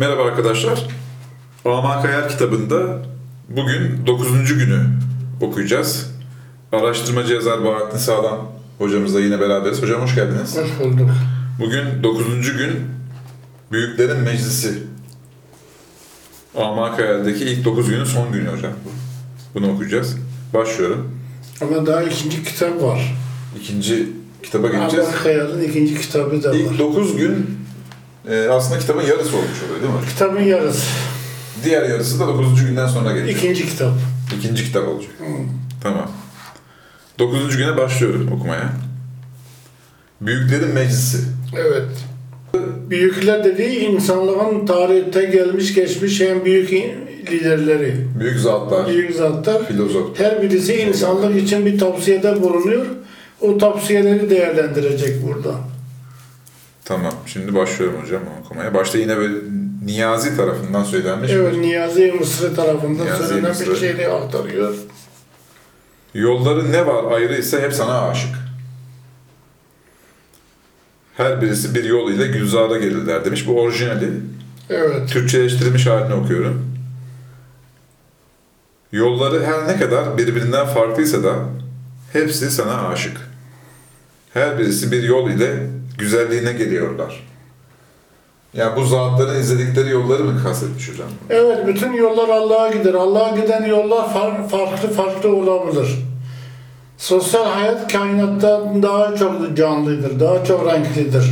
[0.00, 0.86] Merhaba arkadaşlar.
[1.64, 3.02] Aman Kayar kitabında
[3.48, 4.54] bugün 9.
[4.58, 4.86] günü
[5.40, 6.10] okuyacağız.
[6.72, 9.82] Araştırmacı yazar Bahattin Sağlam hocamızla yine beraberiz.
[9.82, 10.56] Hocam hoş geldiniz.
[10.56, 11.10] Hoş bulduk.
[11.60, 12.56] Bugün 9.
[12.56, 12.72] gün
[13.72, 14.82] Büyüklerin Meclisi.
[16.56, 18.72] Aman Kayar'daki ilk 9 günün son günü hocam.
[18.84, 18.90] bu.
[19.54, 20.16] Bunu okuyacağız.
[20.54, 21.16] Başlıyorum.
[21.60, 23.16] Ama daha ikinci kitap var.
[23.60, 24.08] İkinci
[24.42, 25.08] kitaba geçeceğiz.
[25.08, 26.78] Allah Kayal'ın ikinci kitabı da İlk var.
[26.78, 27.59] 9 gün
[28.28, 30.08] e, aslında kitabın yarısı olmuş oluyor değil mi?
[30.08, 30.86] Kitabın yarısı.
[31.64, 32.66] Diğer yarısı da 9.
[32.66, 33.36] günden sonra gelecek.
[33.36, 33.92] İkinci kitap.
[34.38, 35.10] İkinci kitap olacak.
[35.82, 36.10] Tamam.
[37.18, 38.72] Dokuzuncu güne başlıyorum okumaya.
[40.20, 41.18] Büyüklerin Meclisi.
[41.56, 41.88] Evet.
[42.90, 46.70] Büyükler dediği insanlığın tarihte gelmiş geçmiş en büyük
[47.30, 48.06] liderleri.
[48.20, 49.66] Büyük zatlar, Büyük zatlar.
[49.66, 50.18] filozof.
[50.20, 52.86] Her birisi insanlık için bir tavsiyede bulunuyor.
[53.40, 55.54] O tavsiyeleri değerlendirecek burada.
[56.84, 57.12] Tamam.
[57.26, 58.74] Şimdi başlıyorum hocam okumaya.
[58.74, 59.34] Başta yine böyle
[59.84, 61.30] Niyazi tarafından söylenmiş.
[61.32, 63.66] Evet, Niyazi Mısır tarafından Niyazi söylenen Mısır.
[63.70, 64.74] bir şeyleri aktarıyor.
[66.14, 68.34] Yolları ne var ayrı ise hep sana aşık.
[71.16, 73.46] Her birisi bir yol ile Gülzar'a gelirler demiş.
[73.46, 74.10] Bu orijinali.
[74.70, 75.08] Evet.
[75.08, 76.70] Türkçeleştirilmiş halini okuyorum.
[78.92, 81.34] Yolları her ne kadar birbirinden farklıysa da
[82.12, 83.16] hepsi sana aşık.
[84.34, 85.66] Her birisi bir yol ile
[86.00, 87.26] güzelliğine geliyorlar.
[88.54, 91.08] Yani bu zatların izledikleri yolları mı kastetmiş hocam?
[91.30, 92.94] Evet, bütün yollar Allah'a gider.
[92.94, 95.88] Allah'a giden yollar far- farklı farklı olabilir.
[96.98, 101.24] Sosyal hayat kainatta daha çok canlıdır, daha çok renklidir.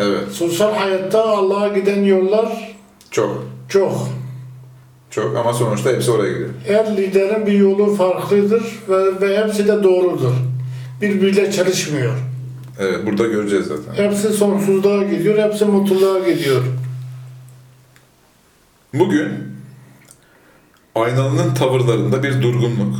[0.00, 0.28] Evet.
[0.32, 2.76] Sosyal hayatta Allah'a giden yollar
[3.10, 3.44] Çok.
[3.68, 4.08] çok.
[5.10, 6.48] Çok ama sonuçta hepsi oraya gidiyor.
[6.66, 10.32] Her liderin bir yolu farklıdır ve, ve hepsi de doğrudur.
[11.00, 12.12] Birbiriyle çalışmıyor.
[12.78, 14.04] Evet burada göreceğiz zaten.
[14.04, 16.62] Hepsi sonsuzluğa gidiyor, hepsi mutluluğa gidiyor.
[18.94, 19.28] Bugün
[20.94, 22.96] aynalının tavırlarında bir durgunluk,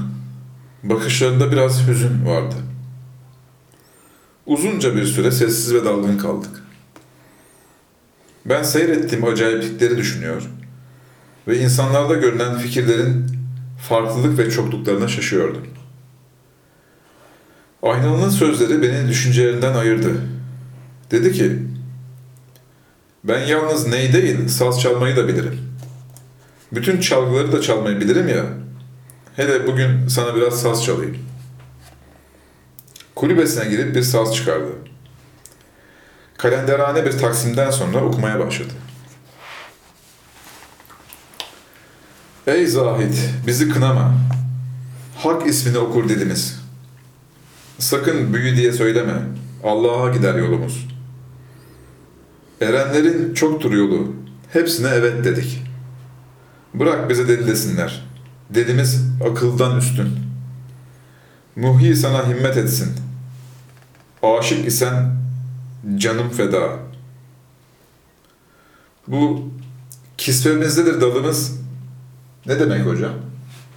[0.82, 2.54] bakışlarında biraz hüzün vardı.
[4.46, 6.62] Uzunca bir süre sessiz ve dalgın kaldık.
[8.46, 10.42] Ben seyrettiğim acayiplikleri düşünüyor
[11.48, 13.26] ve insanlarda görünen fikirlerin
[13.88, 15.66] farklılık ve çokluklarına şaşıyordum.
[17.82, 20.20] Aynalının sözleri beni düşüncelerinden ayırdı.
[21.10, 21.58] Dedi ki,
[23.24, 25.58] ben yalnız ney değil, saz çalmayı da bilirim.
[26.72, 28.44] Bütün çalgıları da çalmayı bilirim ya.
[29.36, 31.18] Hele bugün sana biraz saz çalayım.
[33.14, 34.72] Kulübesine girip bir saz çıkardı.
[36.36, 38.72] Kalenderhane bir taksimden sonra okumaya başladı.
[42.46, 44.14] Ey zahit, bizi kınama.
[45.16, 46.61] Hak ismini okur dilimiz.
[47.82, 49.12] Sakın büyü diye söyleme.
[49.64, 50.88] Allah'a gider yolumuz.
[52.60, 54.12] Erenlerin çoktur yolu.
[54.52, 55.62] Hepsine evet dedik.
[56.74, 58.04] Bırak bizi deli desinler.
[59.30, 60.08] Akıldan üstün.
[61.56, 62.92] Muhyi sana himmet etsin.
[64.22, 65.16] Aşık isen
[65.96, 66.78] canım feda.
[69.08, 69.50] Bu
[70.18, 71.60] kisvemizdedir dalımız.
[72.46, 73.12] Ne demek hocam?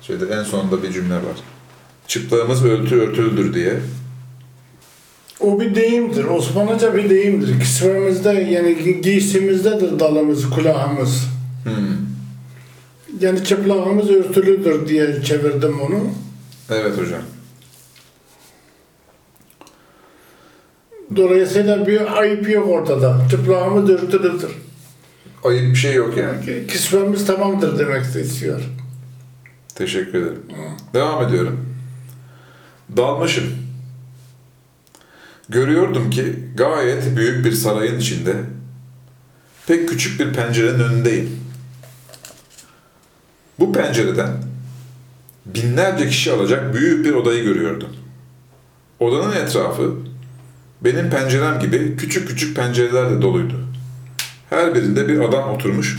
[0.02, 1.55] Şeyde en sonunda bir cümle var.
[2.08, 3.74] Çıplağımız örtü örtülüdür diye.
[5.40, 7.60] O bir deyimdir, Osmanlıca bir deyimdir.
[7.60, 11.24] Kisvemizde yani gi- giysimizdedir dalımız, kulağımız.
[11.64, 11.74] Hmm.
[13.20, 16.00] Yani çıplağımız örtülüdür diye çevirdim onu.
[16.70, 17.22] Evet hocam.
[21.16, 23.22] Dolayısıyla bir ayıp yok ortada.
[23.32, 24.52] Çıplağımız örtülüdür.
[25.44, 26.68] Ayıp bir şey yok yani.
[26.68, 28.62] Kisvemiz tamamdır demek istiyor.
[29.76, 30.42] Teşekkür ederim.
[30.94, 31.75] Devam ediyorum.
[32.98, 33.44] Dalmışım.
[35.50, 38.36] Görüyordum ki gayet büyük bir sarayın içinde
[39.68, 41.40] pek küçük bir pencerenin önündeyim.
[43.60, 44.30] Bu pencereden
[45.46, 47.90] binlerce kişi alacak büyük bir odayı görüyordum.
[49.00, 49.96] Odanın etrafı
[50.82, 53.60] benim pencerem gibi küçük küçük pencerelerle doluydu.
[54.50, 55.98] Her birinde bir adam oturmuş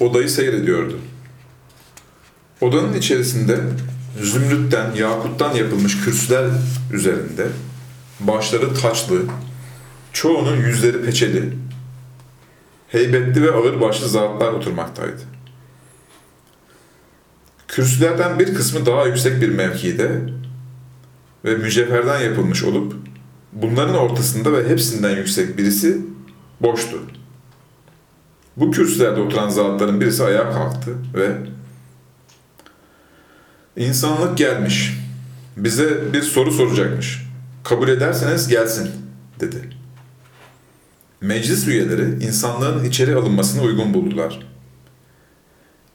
[0.00, 0.98] odayı seyrediyordu.
[2.60, 3.60] Odanın içerisinde
[4.22, 6.50] zümrütten, yakuttan yapılmış kürsüler
[6.92, 7.46] üzerinde
[8.20, 9.22] başları taçlı,
[10.12, 11.52] çoğunun yüzleri peçeli,
[12.88, 15.20] heybetli ve ağır başlı zatlar oturmaktaydı.
[17.68, 20.20] Kürsülerden bir kısmı daha yüksek bir mevkide
[21.44, 22.96] ve mücevherden yapılmış olup
[23.52, 26.00] bunların ortasında ve hepsinden yüksek birisi
[26.60, 26.98] boştu.
[28.56, 31.36] Bu kürsülerde oturan zatların birisi ayağa kalktı ve
[33.76, 34.98] İnsanlık gelmiş.
[35.56, 37.26] Bize bir soru soracakmış.
[37.64, 38.90] Kabul ederseniz gelsin
[39.40, 39.70] dedi.
[41.20, 44.46] Meclis üyeleri insanlığın içeri alınmasını uygun buldular.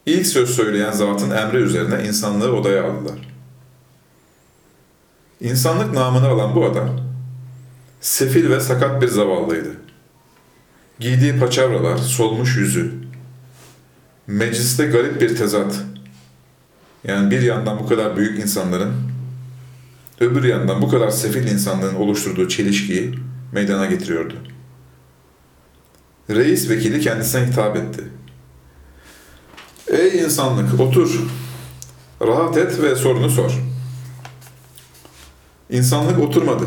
[0.06, 3.28] İlk söz söyleyen zatın emri üzerine insanlığı odaya aldılar.
[5.40, 7.00] İnsanlık namını alan bu adam,
[8.00, 9.76] sefil ve sakat bir zavallıydı.
[10.98, 12.92] Giydiği paçavralar, solmuş yüzü,
[14.26, 15.84] mecliste garip bir tezat.
[17.04, 18.94] Yani bir yandan bu kadar büyük insanların,
[20.20, 23.14] öbür yandan bu kadar sefil insanların oluşturduğu çelişkiyi
[23.52, 24.34] meydana getiriyordu.
[26.30, 28.04] Reis vekili kendisine hitap etti.
[29.88, 31.20] Ey insanlık otur,
[32.22, 33.52] rahat et ve sorunu sor.
[35.70, 36.64] İnsanlık oturmadı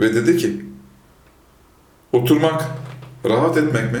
[0.00, 0.64] ve dedi ki,
[2.12, 2.64] oturmak,
[3.24, 4.00] rahat etmek mi?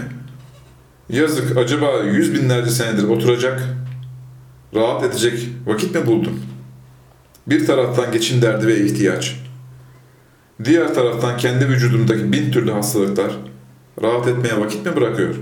[1.08, 3.62] Yazık, acaba yüz binlerce senedir oturacak,
[4.74, 6.40] rahat edecek vakit mi buldun?
[7.46, 9.36] Bir taraftan geçim derdi ve ihtiyaç,
[10.64, 13.36] diğer taraftan kendi vücudumdaki bin türlü hastalıklar,
[14.02, 15.34] rahat etmeye vakit mi bırakıyor?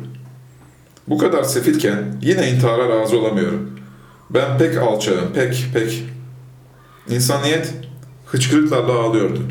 [1.08, 3.80] Bu kadar sefilken yine intihara razı olamıyorum.
[4.30, 6.04] Ben pek alçağım, pek, pek.
[7.08, 7.74] İnsaniyet
[8.26, 9.42] hıçkırıklarla ağlıyordu.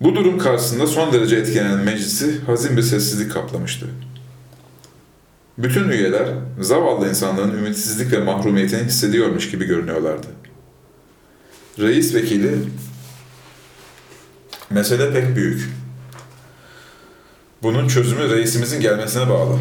[0.00, 3.86] Bu durum karşısında son derece etkilenen meclisi hazin bir sessizlik kaplamıştı.
[5.58, 6.28] Bütün üyeler
[6.60, 10.26] zavallı insanların ümitsizlik ve mahrumiyetini hissediyormuş gibi görünüyorlardı.
[11.78, 12.58] Reis vekili,
[14.70, 15.70] mesele pek büyük.
[17.62, 19.58] Bunun çözümü reisimizin gelmesine bağlı.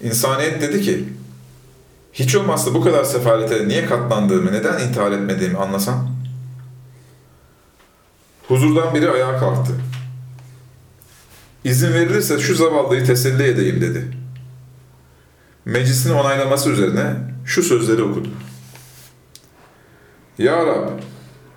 [0.00, 1.08] İnsaniyet dedi ki,
[2.12, 6.16] hiç olmazsa bu kadar sefalete niye katlandığımı, neden intihar etmediğimi anlasam.
[8.48, 9.72] Huzurdan biri ayağa kalktı.
[11.66, 14.04] İzin verilirse şu zavallıyı teselli edeyim dedi.
[15.64, 17.14] Meclisin onaylaması üzerine
[17.44, 18.28] şu sözleri okudu.
[20.38, 20.88] Ya Rab,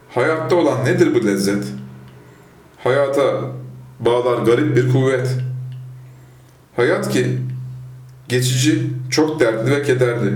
[0.09, 1.63] hayatta olan nedir bu lezzet?
[2.77, 3.41] Hayata
[3.99, 5.37] bağlar garip bir kuvvet.
[6.75, 7.37] Hayat ki
[8.27, 10.33] geçici, çok dertli ve kederli.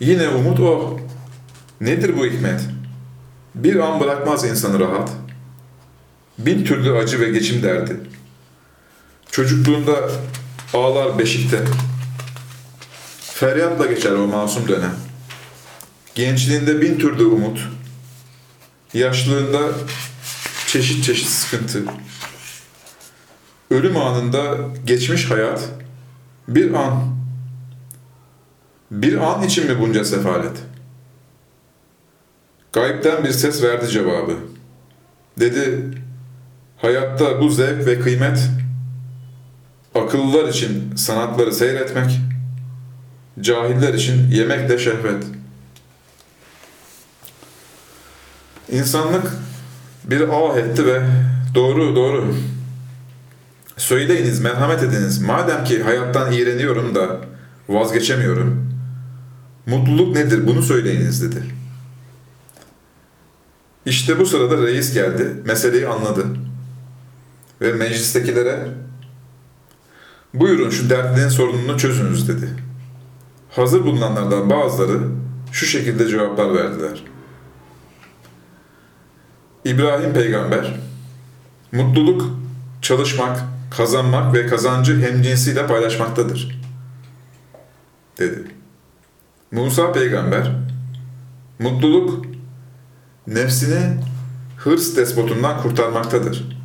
[0.00, 1.00] Yine umut o.
[1.80, 2.60] Nedir bu hikmet?
[3.54, 5.10] Bir an bırakmaz insanı rahat.
[6.38, 7.96] Bin türlü acı ve geçim derdi.
[9.38, 10.10] Çocukluğunda
[10.74, 11.64] ağlar beşikte.
[13.20, 14.94] Feryatla geçer o masum dönem.
[16.14, 17.68] Gençliğinde bin türlü umut.
[18.94, 19.58] Yaşlılığında
[20.66, 21.82] çeşit çeşit sıkıntı.
[23.70, 25.68] Ölüm anında geçmiş hayat
[26.48, 27.16] bir an.
[28.90, 30.56] Bir an için mi bunca sefalet?
[32.72, 34.36] Gayipten bir ses verdi cevabı.
[35.40, 35.84] Dedi,
[36.76, 38.38] hayatta bu zevk ve kıymet,
[40.02, 42.20] akıllılar için sanatları seyretmek,
[43.40, 45.24] cahiller için yemek de şehvet.
[48.68, 49.32] İnsanlık
[50.04, 51.02] bir ah etti ve
[51.54, 52.34] doğru doğru
[53.76, 57.20] söyleyiniz merhamet ediniz madem ki hayattan iğreniyorum da
[57.68, 58.68] vazgeçemiyorum
[59.66, 61.42] mutluluk nedir bunu söyleyiniz dedi.
[63.86, 66.24] İşte bu sırada reis geldi meseleyi anladı
[67.60, 68.68] ve meclistekilere
[70.34, 72.48] buyurun şu dertlinin sorununu çözünüz dedi.
[73.50, 75.00] Hazır bulunanlardan bazıları
[75.52, 77.04] şu şekilde cevaplar verdiler.
[79.64, 80.80] İbrahim peygamber,
[81.72, 82.30] mutluluk
[82.82, 83.40] çalışmak,
[83.70, 86.60] kazanmak ve kazancı hemcinsiyle paylaşmaktadır.
[88.18, 88.44] Dedi.
[89.50, 90.52] Musa peygamber,
[91.58, 92.26] mutluluk
[93.26, 94.00] nefsini
[94.56, 96.58] hırs despotundan kurtarmaktadır.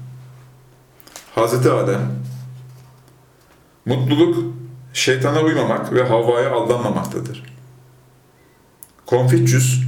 [1.35, 2.01] Hazreti Adem,
[3.85, 4.53] mutluluk
[4.93, 7.43] şeytana uymamak ve Havva'ya aldanmamaktadır.
[9.05, 9.83] Konfüçyüs,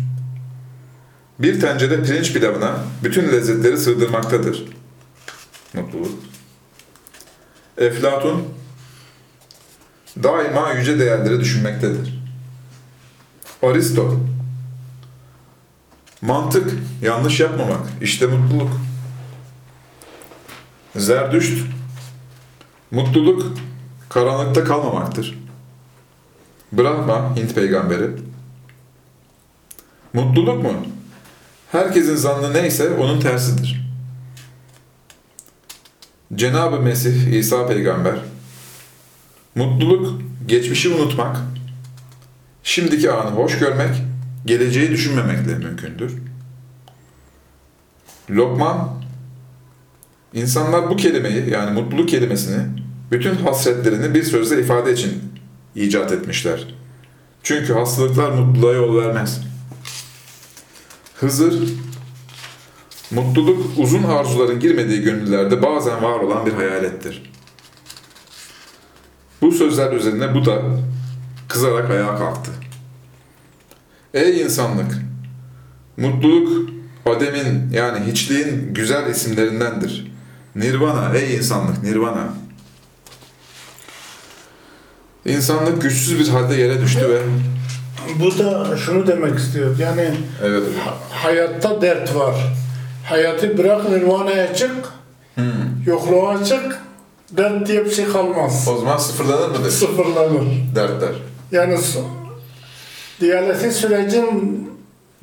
[1.40, 4.66] bir tencere pirinç pilavına bütün lezzetleri sığdırmaktadır.
[5.74, 6.20] Mutluluk.
[7.78, 8.44] Eflatun
[10.24, 12.26] daima yüce değerleri düşünmektedir.
[13.64, 14.20] Aristo
[16.22, 18.70] mantık, yanlış yapmamak, işte mutluluk.
[20.96, 21.66] Zerdüşt
[22.92, 23.54] mutluluk
[24.16, 25.40] karanlıkta kalmamaktır.
[26.72, 28.10] Brahma, Hint peygamberi.
[30.14, 30.72] Mutluluk mu?
[31.72, 33.92] Herkesin zannı neyse onun tersidir.
[36.36, 38.16] Cenab-ı Mesih İsa peygamber
[39.56, 41.38] mutluluk geçmişi unutmak,
[42.64, 43.96] şimdiki anı hoş görmek,
[44.46, 46.14] geleceği düşünmemekle mümkündür.
[48.30, 48.90] Lokman
[50.34, 55.24] insanlar bu kelimeyi yani mutluluk kelimesini bütün hasretlerini bir sözle ifade için
[55.76, 56.68] icat etmişler.
[57.44, 59.42] Çünkü hastalıklar mutluluğa yol vermez.
[61.16, 61.54] Hızır
[63.12, 67.34] Mutluluk uzun arzuların girmediği gönüllerde bazen var olan bir hayalettir.
[69.42, 70.62] Bu sözler üzerine bu da
[71.48, 72.52] kızarak ayağa kalktı.
[74.14, 74.92] Ey insanlık!
[75.98, 76.70] Mutluluk
[77.06, 80.12] Adem'in yani hiçliğin güzel isimlerindendir.
[80.56, 82.34] Nirvana, ey insanlık, nirvana.
[85.26, 87.20] İnsanlık güçsüz bir halde yere düştü ve...
[88.20, 89.80] Bu da şunu demek istiyor.
[89.80, 90.12] Yani
[90.44, 92.36] Evet ha- hayatta dert var.
[93.06, 94.72] Hayatı bırak nirvanaya çık,
[95.86, 96.80] yokluğa çık,
[97.32, 98.68] dert diye bir şey kalmaz.
[98.76, 100.42] O zaman sıfırlanır mı demiş Sıfırlanır.
[100.76, 101.12] dertler.
[101.52, 101.78] Yani
[103.22, 104.66] diyaletik sürecin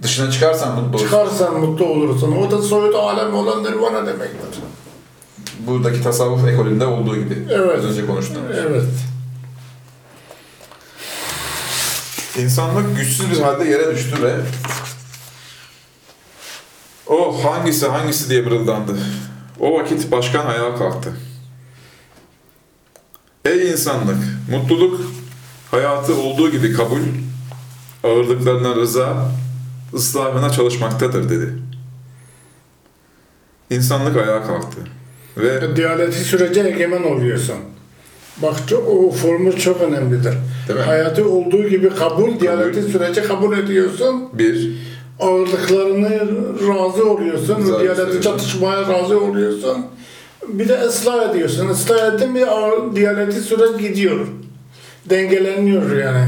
[0.03, 1.05] Dışına çıkarsan mutlu olursun.
[1.07, 2.37] çıkarsan mutlu olursun.
[2.37, 4.61] O da soyut alem olan nirvana demektir.
[5.67, 7.39] Buradaki tasavvuf ekolünde olduğu gibi.
[7.51, 7.79] Evet.
[7.79, 8.57] Az önce konuştuğumuz.
[8.69, 8.83] Evet.
[12.39, 14.35] İnsanlık güçsüz bir halde yere düştü ve
[17.07, 18.99] o hangisi hangisi diye mırıldandı.
[19.61, 21.13] O vakit başkan ayağa kalktı.
[23.45, 24.17] Ey insanlık!
[24.51, 25.01] Mutluluk
[25.71, 27.01] hayatı olduğu gibi kabul,
[28.05, 29.31] ağırlıklarına rıza,
[29.95, 31.53] ıslahına çalışmaktadır dedi.
[33.71, 34.79] İnsanlık ayağa kalktı.
[35.37, 37.57] Ve Diyaletik sürece egemen oluyorsun.
[38.37, 38.57] Bak
[38.89, 40.35] o formu çok önemlidir.
[40.69, 40.85] Değil mi?
[40.85, 44.25] Hayatı olduğu gibi kabul, diyaletik sürece kabul ediyorsun.
[44.33, 44.73] bir,
[45.21, 46.11] Ağırlıklarını
[46.69, 47.65] razı oluyorsun.
[47.67, 48.21] Söylüyorsun.
[48.21, 49.77] çatışmaya razı oluyorsun.
[50.49, 51.69] Bir de ıslah ediyorsun.
[51.69, 54.27] Islah ettin mi ağır- diyaletik süreç gidiyor.
[55.11, 56.25] Dengeleniyor yani.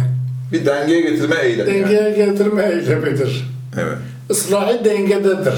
[0.52, 1.70] bir dengeye getirme eylemi.
[1.70, 1.82] yani.
[1.82, 3.44] Dengeye getirme eylemidir.
[3.76, 3.98] Evet.
[4.30, 5.54] Islahı dengededir.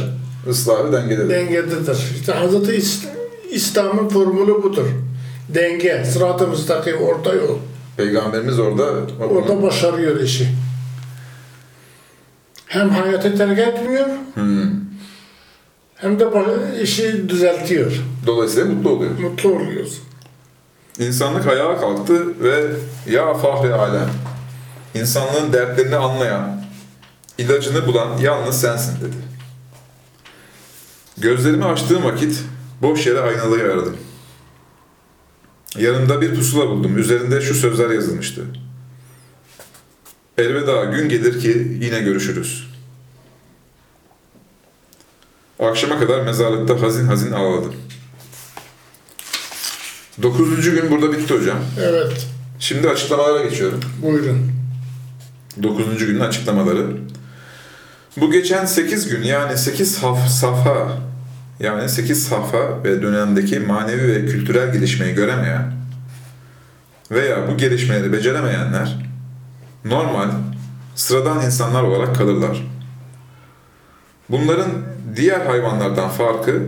[0.51, 1.31] Islahı dengededir.
[1.31, 1.97] dengededir.
[2.21, 3.05] İşte Hazreti İs-
[3.51, 4.87] İslam'ın formülü budur.
[5.49, 7.59] Denge, sırat-ı müstakim, orta yol.
[7.97, 8.85] Peygamberimiz orada
[9.31, 10.49] Orada başarıyor işi.
[12.67, 14.71] Hem hayatı terk etmiyor, Hmm.
[15.95, 16.27] hem de
[16.83, 17.93] işi düzeltiyor.
[18.27, 19.19] Dolayısıyla mutlu oluyor.
[19.19, 20.05] Mutlu oluyorsun.
[20.99, 22.65] İnsanlık ayağa kalktı ve
[23.13, 24.09] ya fahri alem,
[24.95, 26.63] insanlığın dertlerini anlayan,
[27.39, 29.17] ilacını bulan yalnız sensin dedi.
[31.19, 32.41] Gözlerimi açtığım vakit
[32.83, 33.97] boş yere aynalıyı aradım.
[35.79, 36.99] Yanımda bir pusula buldum.
[36.99, 38.43] Üzerinde şu sözler yazılmıştı.
[40.39, 42.67] Elveda gün gelir ki yine görüşürüz.
[45.61, 47.75] Akşama kadar mezarlıkta hazin hazin ağladım.
[50.23, 51.59] Dokuzuncu gün burada bitti hocam.
[51.81, 52.27] Evet,
[52.61, 53.81] Şimdi açıklamalara geçiyorum.
[54.03, 54.53] buyurun.
[55.63, 55.99] 9.
[56.07, 56.87] günün açıklamaları.
[58.17, 60.99] Bu geçen 8 gün yani 8 haf safha
[61.61, 65.73] yani 8 safha ve dönemdeki manevi ve kültürel gelişmeyi göremeyen
[67.11, 68.97] veya bu gelişmeleri beceremeyenler
[69.85, 70.29] normal,
[70.95, 72.67] sıradan insanlar olarak kalırlar.
[74.31, 74.71] Bunların
[75.17, 76.63] diğer hayvanlardan farkı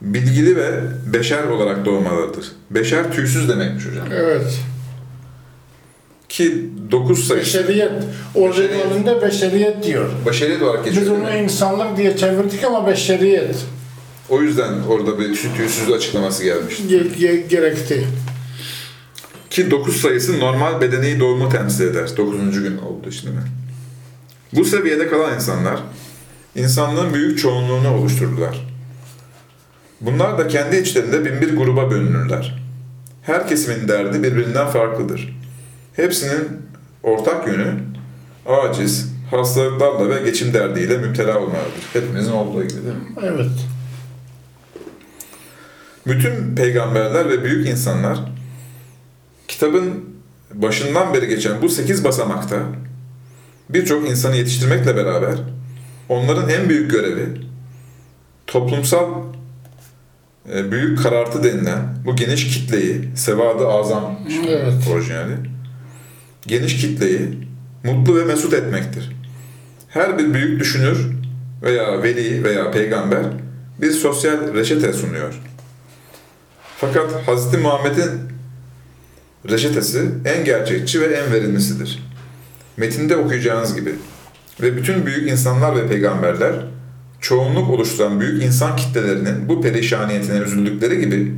[0.00, 0.70] bilgili ve
[1.12, 2.46] beşer olarak doğmalarıdır.
[2.70, 4.06] Beşer tüysüz demekmiş hocam.
[4.12, 4.60] Evet.
[6.28, 7.92] Ki 9 sayısı Beşeriyet.
[8.34, 10.10] Orijinalinde beşeriyet diyor.
[10.26, 11.16] Başarılı olarak Biz geçiyor.
[11.16, 11.44] onu değil mi?
[11.44, 13.56] insanlık diye çevirdik ama beşeriyet
[14.28, 16.74] O yüzden orada bir tü- tüysüz açıklaması gelmiş.
[16.80, 18.06] ge- ge- gerekti.
[19.50, 22.10] Ki 9 sayısı normal bedeni doğumu temsil eder.
[22.16, 22.62] 9.
[22.62, 23.42] gün oldu mi?
[24.52, 25.80] Bu seviyede kalan insanlar
[26.54, 28.66] insanlığın büyük çoğunluğunu oluşturdular.
[30.00, 32.62] Bunlar da kendi içlerinde bin bir gruba bölünürler.
[33.22, 35.36] Her kesimin derdi birbirinden farklıdır.
[35.96, 36.48] Hepsinin
[37.02, 37.74] ortak yönü
[38.46, 41.82] aciz, hastalıklarla ve geçim derdiyle müptela olmalıdır.
[41.92, 43.14] Hepimizin olduğu gibi değil mi?
[43.22, 43.50] Evet.
[46.06, 48.18] Bütün peygamberler ve büyük insanlar
[49.48, 50.04] kitabın
[50.54, 52.56] başından beri geçen bu sekiz basamakta
[53.68, 55.34] birçok insanı yetiştirmekle beraber
[56.08, 57.28] onların en büyük görevi
[58.46, 59.10] toplumsal
[60.54, 64.18] e, büyük karartı denilen bu geniş kitleyi, sevadı azam
[64.48, 64.72] Evet.
[64.92, 65.36] orijinali,
[66.46, 67.28] geniş kitleyi
[67.84, 69.12] mutlu ve mesut etmektir.
[69.88, 71.06] Her bir büyük düşünür
[71.62, 73.24] veya veli veya peygamber
[73.80, 75.40] bir sosyal reçete sunuyor.
[76.84, 77.54] Fakat Hz.
[77.62, 78.10] Muhammed'in
[79.50, 82.02] reçetesi en gerçekçi ve en verimlisidir.
[82.76, 83.94] Metinde okuyacağınız gibi.
[84.60, 86.54] Ve bütün büyük insanlar ve peygamberler
[87.20, 91.34] çoğunluk oluşturan büyük insan kitlelerinin bu perişaniyetine üzüldükleri gibi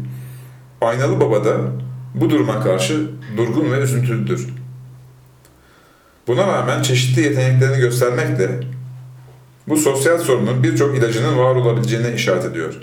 [0.80, 1.56] Aynalı Baba da
[2.14, 4.48] bu duruma karşı durgun ve üzüntülüdür.
[6.26, 8.60] Buna rağmen çeşitli yeteneklerini göstermekle
[9.68, 12.74] bu sosyal sorunun birçok ilacının var olabileceğine işaret ediyor.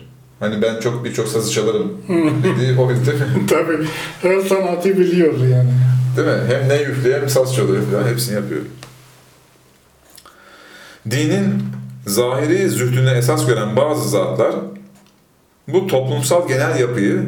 [0.43, 1.97] Hani ben çok birçok sazı çalarım
[2.43, 2.99] dediği o değil
[3.35, 3.45] mi?
[3.49, 3.87] Tabii.
[4.21, 5.69] Her sanatı biliyor yani.
[6.17, 6.39] Değil mi?
[6.47, 8.61] Hem ne üflüyor hem saz çalıyor falan hepsini yapıyor.
[11.11, 11.63] Dinin
[12.07, 14.55] zahiri zühdünü esas gören bazı zatlar
[15.67, 17.23] bu toplumsal genel yapıyı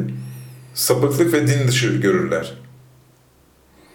[0.74, 2.52] sapıklık ve din dışı görürler.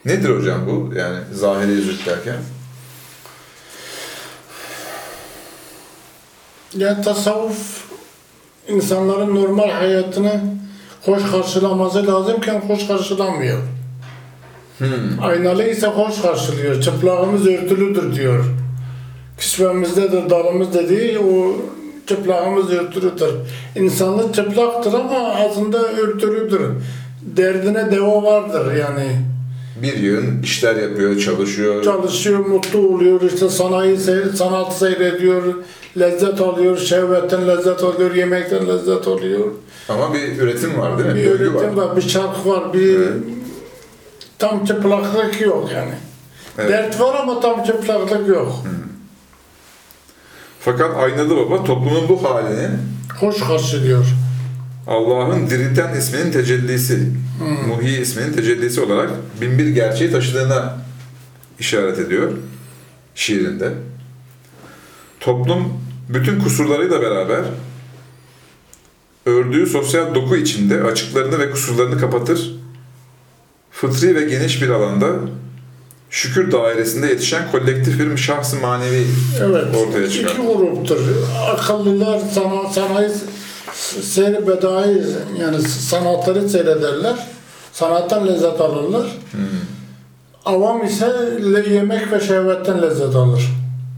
[0.06, 0.94] Nedir hocam bu?
[0.96, 2.38] Yani zahiri zühd derken?
[6.78, 7.91] Yani tasavvuf
[8.68, 10.42] insanların normal hayatını
[11.06, 13.58] hoş karşılaması lazımken hoş karşılamıyor.
[14.78, 15.24] Hmm.
[15.24, 16.82] Aynalı ise hoş karşılıyor.
[16.82, 18.46] Çıplağımız örtülüdür diyor.
[19.38, 21.56] Kisvemizdedir, dalımız dediği o
[22.08, 23.34] çıplağımız örtülüdür.
[23.76, 26.62] İnsanlık çıplaktır ama aslında örtülüdür.
[27.22, 29.31] Derdine deva vardır yani.
[29.76, 31.84] Bir yığın işler yapıyor, çalışıyor.
[31.84, 33.98] Çalışıyor, mutlu oluyor, işte sanayi,
[34.36, 35.44] sanat seyrediyor,
[36.00, 39.48] lezzet alıyor, şehvetten lezzet alıyor, yemekten lezzet alıyor.
[39.90, 41.16] Ama bir üretim var değil mi?
[41.16, 43.14] Bir Döngü üretim var, bir şarkı var, bir Evet.
[44.40, 45.94] tam çıplaklık yok yani.
[46.58, 46.70] Evet.
[46.70, 48.64] Dert var ama tam çıplaklık yok.
[50.60, 52.68] Fakat Aynalı Baba toplumun bu halini
[53.20, 54.06] Hoş karşılıyor.
[54.88, 57.10] Allah'ın dirilten isminin tecellisi,
[57.68, 59.10] Muhi isminin tecellisi olarak
[59.42, 60.78] binbir gerçeği taşıdığına
[61.60, 62.32] işaret ediyor
[63.16, 63.74] şiirinde.
[65.20, 65.74] Toplum
[66.10, 67.42] bütün kusurlarıyla beraber
[69.26, 72.56] ördüğü sosyal doku içinde açıklarını ve kusurlarını kapatır.
[73.72, 75.08] Fıtri ve geniş bir alanda
[76.10, 79.06] şükür dairesinde yetişen kolektif bir şahsı manevi
[79.42, 79.76] Evet.
[79.76, 80.32] ortaya çıkar.
[80.32, 81.00] İki gruptur.
[81.48, 83.10] Akıllılar sana, sanayi
[84.02, 85.04] seyri bedai
[85.42, 87.16] yani sanatları seyrederler.
[87.74, 89.06] Sanattan lezzet alırlar.
[89.32, 89.42] Hmm.
[90.46, 91.06] Avam ise
[91.54, 93.44] le- yemek ve şehvetten lezzet alır.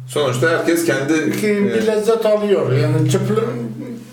[0.08, 2.72] Sonuçta herkes kendi Ki e, bir lezzet alıyor.
[2.72, 3.44] Yani çıplak,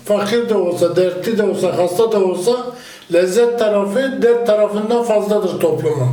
[0.05, 2.51] fakir de olsa, dertli de olsa, hasta da olsa
[3.13, 6.09] lezzet tarafı dert tarafından fazladır toplumun.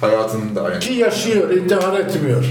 [0.00, 0.78] hayatının da aynı.
[0.78, 2.44] Ki yaşıyor, intihar etmiyor.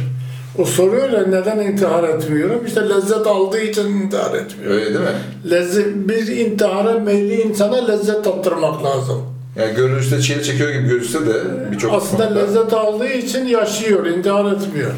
[0.57, 2.65] O soruyor ya neden intihar etmiyorum?
[2.65, 4.71] İşte lezzet aldığı için intihar etmiyor.
[4.71, 5.49] Öyle değil mi?
[5.51, 9.23] Lezzet, bir intihara meyilli insana lezzet tattırmak lazım.
[9.55, 11.33] Yani görünüşte çile çekiyor gibi gözükse de
[11.71, 14.91] birçok Aslında konuda- lezzet aldığı için yaşıyor, intihar etmiyor.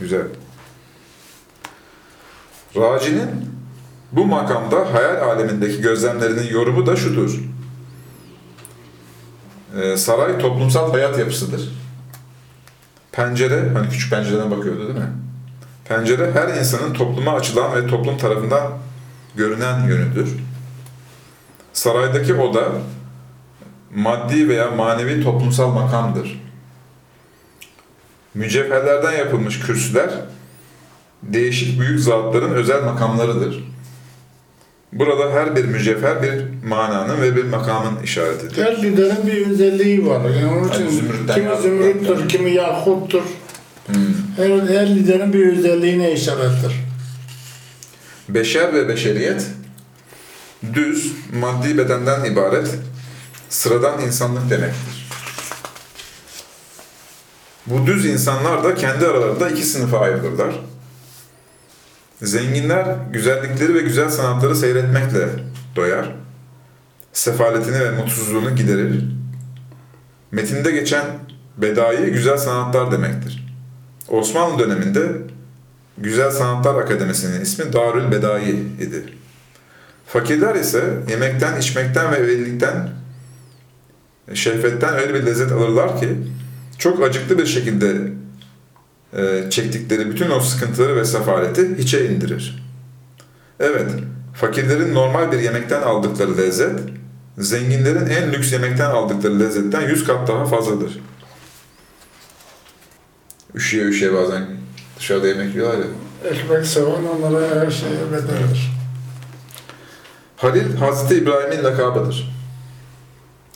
[0.00, 0.22] Güzel.
[2.76, 3.28] Raci'nin
[4.12, 7.38] bu makamda hayal alemindeki gözlemlerinin yorumu da şudur.
[9.82, 11.72] Ee, saray toplumsal hayat yapısıdır.
[13.14, 15.12] Pencere, hani küçük pencereden bakıyordu değil mi?
[15.84, 18.72] Pencere her insanın topluma açılan ve toplum tarafından
[19.36, 20.36] görünen yönüdür.
[21.72, 22.68] Saraydaki oda
[23.94, 26.44] maddi veya manevi toplumsal makamdır.
[28.34, 30.10] Mücevherlerden yapılmış kürsüler
[31.22, 33.73] değişik büyük zatların özel makamlarıdır.
[34.94, 38.64] Burada her bir mücevher bir mananın ve bir makamın işaretidir.
[38.64, 40.20] Her liderin bir özelliği var.
[40.20, 42.28] Yani onun için Yani zümrütten kimi zümrüttür, yani.
[42.28, 43.22] kimi yakuttur.
[43.86, 43.96] Hmm.
[44.36, 46.72] Her, her liderin bir özelliğine işarettir.
[48.28, 49.46] Beşer ve beşeriyet
[50.74, 52.68] düz, maddi bedenden ibaret
[53.48, 55.08] sıradan insanlık demektir.
[57.66, 60.54] Bu düz insanlar da kendi aralarında iki sınıfa ayrılırlar.
[62.22, 65.28] Zenginler güzellikleri ve güzel sanatları seyretmekle
[65.76, 66.14] doyar.
[67.12, 69.04] Sefaletini ve mutsuzluğunu giderir.
[70.30, 71.04] Metinde geçen
[71.58, 73.44] bedai güzel sanatlar demektir.
[74.08, 75.24] Osmanlı döneminde
[75.98, 79.04] Güzel Sanatlar Akademisi'nin ismi Darül Bedai idi.
[80.06, 82.88] Fakirler ise yemekten, içmekten ve evlilikten,
[84.34, 86.08] şehvetten öyle bir lezzet alırlar ki
[86.78, 87.96] çok acıklı bir şekilde
[89.50, 92.64] çektikleri bütün o sıkıntıları ve sefaleti hiçe indirir.
[93.60, 93.90] Evet,
[94.34, 96.80] fakirlerin normal bir yemekten aldıkları lezzet,
[97.38, 100.98] zenginlerin en lüks yemekten aldıkları lezzetten yüz kat daha fazladır.
[103.54, 104.46] Üşüye üşüye bazen
[104.98, 105.84] dışarıda yemek yiyorlar ya.
[106.30, 108.70] Ekmek seven onlara her şeye bedeldir.
[110.36, 112.34] Halil Hazreti İbrahim'in lakabıdır.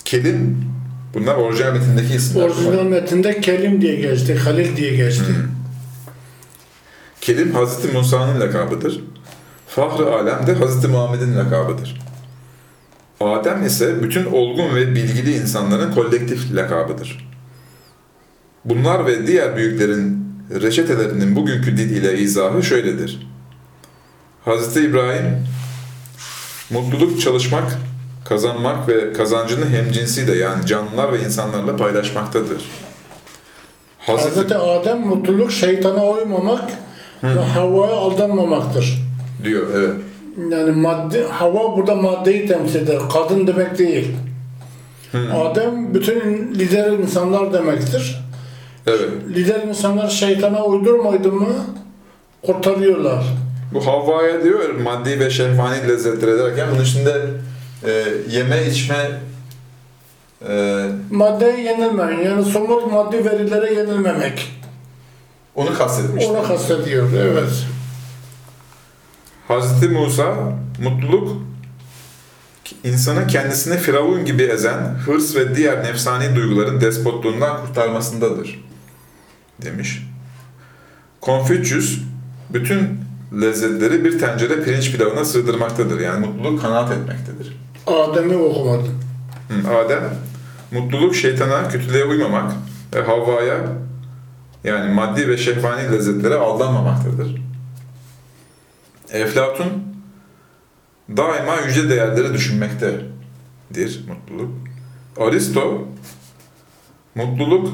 [0.04, 0.67] Kelim,
[1.14, 2.44] bunlar orijinal metindeki isimler.
[2.44, 5.34] Orijinal metinde Kelim diye geçti, Halil diye geçti.
[7.20, 9.00] Kelim Hazreti Musa'nın lakabıdır.
[9.68, 12.00] Fahri Alem de Hazreti Muhammed'in lakabıdır.
[13.20, 17.28] Adem ise bütün olgun ve bilgili insanların kolektif lakabıdır.
[18.64, 23.28] Bunlar ve diğer büyüklerin reçetelerinin bugünkü dil ile izahı şöyledir.
[24.44, 25.46] Hazreti İbrahim,
[26.70, 27.78] mutluluk çalışmak,
[28.28, 32.64] kazanmak ve kazancını hemcinsiyle yani canlılar ve insanlarla paylaşmaktadır.
[33.98, 36.70] Hazreti Adem mutluluk şeytana uymamak
[37.22, 38.98] ve Havva'ya aldanmamaktır.
[39.44, 39.94] diyor, evet.
[40.50, 42.98] Yani madde, hava burada maddeyi temsil eder.
[43.12, 44.08] Kadın demek değil.
[45.34, 46.20] Adem bütün
[46.54, 48.24] lider insanlar demektir.
[48.86, 49.10] Evet.
[49.28, 51.48] Lider insanlar şeytana uydurmaydı mı
[52.46, 53.24] kurtarıyorlar.
[53.74, 57.12] Bu Havva'ya diyor maddi ve şehvani lezzetleri derken bunun içinde
[57.84, 59.20] e, yeme içme
[60.48, 62.20] e, Maddeye yenilmeyin.
[62.20, 64.60] Yani somut maddi verilere yenilmemek.
[65.54, 66.24] onu kastetmiş.
[66.24, 67.08] Onu kastediyor.
[67.12, 67.66] Evet.
[69.48, 70.34] Hazreti Musa
[70.82, 71.42] mutluluk
[72.84, 78.64] insanın kendisini firavun gibi ezen hırs ve diğer nefsani duyguların despotluğundan kurtarmasındadır
[79.62, 80.02] demiş.
[81.20, 81.98] Konfüçyüs
[82.50, 83.00] bütün
[83.40, 86.00] lezzetleri bir tencere pirinç pilavına sığdırmaktadır.
[86.00, 87.56] Yani mutluluk kanaat etmektedir.
[87.90, 88.88] Adem'i okumadı.
[89.48, 90.02] Hı, Adem,
[90.72, 92.52] mutluluk şeytana, kötülüğe uymamak
[92.94, 93.58] ve Havva'ya
[94.64, 97.42] yani maddi ve şehvani lezzetlere aldanmamaktadır.
[99.12, 99.66] Eflatun
[101.16, 104.50] daima yüce değerleri düşünmektedir mutluluk.
[105.20, 105.88] Aristo,
[107.14, 107.72] mutluluk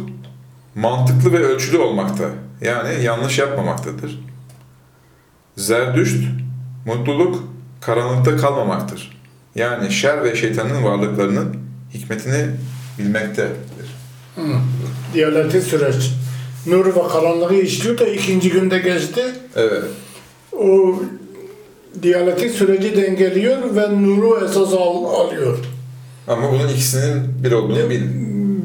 [0.75, 2.25] mantıklı ve ölçülü olmakta
[2.61, 4.21] yani yanlış yapmamaktadır.
[5.57, 6.25] Zerdüşt,
[6.87, 7.45] mutluluk
[7.81, 9.24] karanlıkta kalmamaktır.
[9.55, 11.57] Yani şer ve şeytanın varlıklarının
[11.95, 12.47] hikmetini
[12.99, 13.57] bilmektedir.
[14.37, 14.43] Hı.
[15.15, 16.11] Diyalektik süreç.
[16.67, 19.23] Nur ve karanlığı işliyor da ikinci günde geçti.
[19.57, 19.85] Evet.
[20.53, 21.03] O
[22.03, 25.59] diyalektik süreci dengeliyor ve nuru esas al, alıyor.
[26.29, 28.03] Ama bunun ikisinin bir olduğunu bil.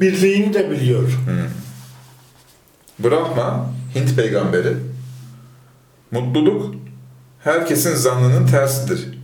[0.01, 1.19] Birliğini de biliyor.
[2.99, 4.73] Brahma, Hint peygamberi,
[6.11, 6.75] mutluluk
[7.43, 9.18] herkesin zannının tersidir.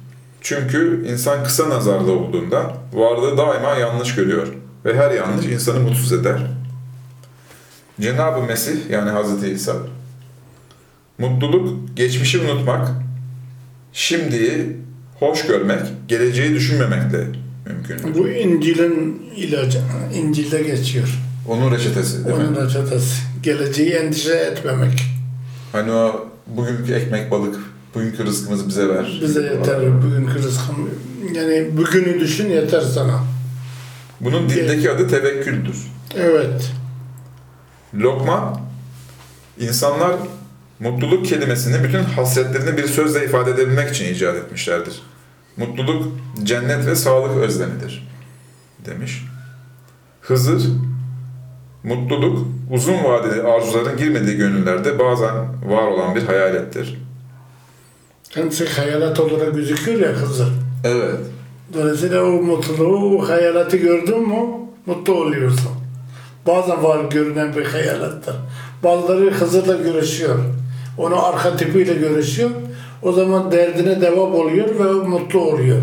[0.45, 4.47] Çünkü insan kısa nazarlı olduğunda varlığı daima yanlış görüyor
[4.86, 6.39] ve her yanlış insanı mutsuz eder.
[8.01, 9.75] Cenab-ı Mesih yani Hazreti İsa,
[11.17, 12.91] mutluluk geçmişi unutmak,
[13.93, 14.77] şimdiyi
[15.19, 17.27] hoş görmek, geleceği düşünmemekle
[17.65, 18.19] mümkündür.
[18.19, 19.81] Bu İncil'in ilacı.
[20.13, 21.19] İncil'de geçiyor.
[21.49, 22.43] Onun reçetesi değil mi?
[22.43, 23.21] Onun reçetesi.
[23.43, 25.03] Geleceği endişe etmemek.
[25.71, 27.55] Hani o bugünkü ekmek balık,
[27.95, 29.19] bugünkü rızkımızı bize ver.
[29.21, 30.89] Bize yeter bugünkü rızkım.
[31.34, 33.23] Yani bugünü düşün yeter sana.
[34.21, 35.77] Bunun dildeki adı tevekküldür.
[36.15, 36.71] Evet.
[37.93, 38.62] Lokman,
[39.60, 40.15] insanlar
[40.79, 45.01] mutluluk kelimesini bütün hasretlerini bir sözle ifade edebilmek için icat etmişlerdir.
[45.58, 48.08] Mutluluk, cennet ve sağlık özlemidir
[48.86, 49.25] demiş.
[50.21, 50.63] Hızır,
[51.84, 57.04] mutluluk, uzun vadeli arzuların girmediği gönüllerde bazen var olan bir hayalettir.
[58.36, 60.45] Kendisi hayalet olarak gözüküyor ya kızı.
[60.84, 61.19] Evet.
[61.74, 64.48] Dolayısıyla o mutluluğu, o hayaleti gördün mü
[64.86, 65.71] mutlu oluyorsun.
[66.48, 68.36] Bazen var görünen bir hayalettir.
[68.84, 70.36] Bazıları Hızır'la görüşüyor.
[70.98, 72.50] Onu arka tipiyle görüşüyor.
[73.02, 75.82] O zaman derdine devam oluyor ve mutlu oluyor.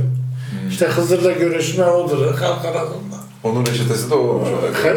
[0.68, 3.16] İşte Hızır'la görüşme odur halk arasında.
[3.44, 4.48] Onun reçetesi de o olmuş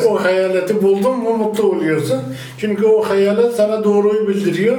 [0.10, 2.22] O hayaleti buldun mu mutlu oluyorsun.
[2.58, 4.78] Çünkü o hayalet sana doğruyu bildiriyor,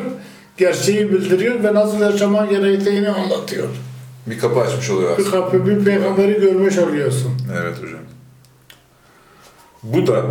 [0.56, 3.68] gerçeği bildiriyor ve nasıl yaşaman gerektiğini anlatıyor.
[4.26, 5.40] Bir kapı açmış oluyor Bir aslında.
[5.40, 7.32] kapı, bir peygamberi görmüş oluyorsun.
[7.62, 8.00] Evet hocam.
[9.82, 10.22] Bu da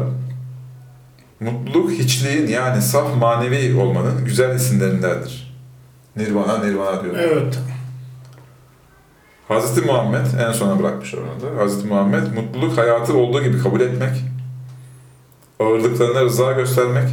[1.40, 5.56] mutluluk hiçliğin yani saf manevi olmanın güzel isimlerindendir.
[6.16, 7.16] Nirvana, nirvana diyor.
[7.18, 7.60] Evet.
[9.48, 11.62] Hazreti Muhammed en sona bırakmış orada.
[11.62, 14.12] Hazreti Muhammed mutluluk hayatı olduğu gibi kabul etmek,
[15.60, 17.10] ağırlıklarına rıza göstermek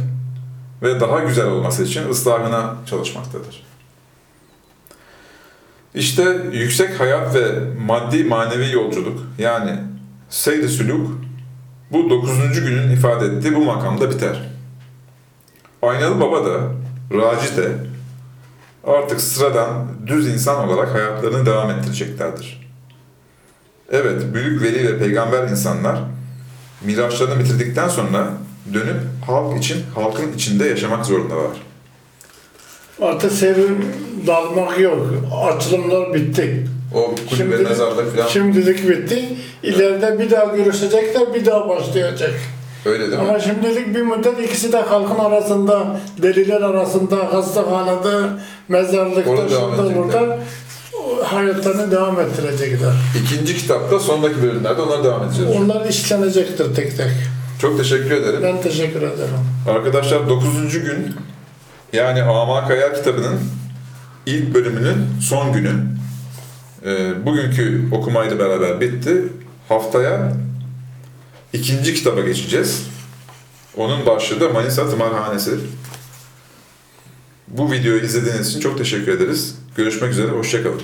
[0.83, 3.63] ve daha güzel olması için ıslahına çalışmaktadır.
[5.95, 9.79] İşte yüksek hayat ve maddi manevi yolculuk yani
[10.29, 11.07] seyri sülük
[11.91, 14.49] bu dokuzuncu günün ifade ettiği bu makamda biter.
[15.81, 16.59] Aynalı Baba da,
[17.13, 17.71] Raci de
[18.83, 22.69] artık sıradan düz insan olarak hayatlarını devam ettireceklerdir.
[23.91, 25.99] Evet, büyük veli ve peygamber insanlar
[26.81, 28.27] miraçlarını bitirdikten sonra
[28.73, 31.51] dönüp halk için, halkın içinde yaşamak zorundalar.
[33.01, 33.85] Artık sevim
[34.27, 35.07] dalmak yok.
[35.45, 36.67] Açılımlar bitti.
[36.95, 39.25] O kulübe, mezarlık falan Şimdilik bitti.
[39.63, 42.33] İleride bir daha görüşecekler, bir daha başlayacak.
[42.85, 43.29] öyle değil mi?
[43.29, 48.27] Ama şimdilik bir müddet ikisi de halkın arasında, deliler arasında, hastahanede,
[48.67, 50.39] mezarlıkta, şurada, burada
[51.23, 52.93] hayatlarını devam ettirecekler.
[53.23, 55.51] İkinci kitapta sondaki bölümlerde onlara devam edeceğiz.
[55.57, 57.11] Onlar işlenecektir tek tek.
[57.63, 58.39] Çok teşekkür ederim.
[58.43, 59.33] Ben teşekkür ederim.
[59.69, 60.71] Arkadaşlar 9.
[60.71, 61.15] gün
[61.93, 63.39] yani Amak Hayal kitabının
[64.25, 65.73] ilk bölümünün son günü.
[66.85, 69.23] Ee, bugünkü okumayla beraber bitti.
[69.69, 70.33] Haftaya
[71.53, 72.87] ikinci kitaba geçeceğiz.
[73.77, 75.51] Onun başlığı da Manisa Tımarhanesi.
[77.47, 79.55] Bu videoyu izlediğiniz için çok teşekkür ederiz.
[79.75, 80.81] Görüşmek üzere, hoşçakalın.